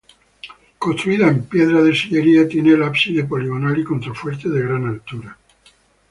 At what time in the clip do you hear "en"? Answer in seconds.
1.27-1.43